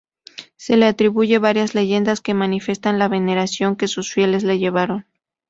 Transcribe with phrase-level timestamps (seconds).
[0.55, 5.05] Se le atribuyen varias leyendas que manifiestan la veneración que sus fieles le llevaron.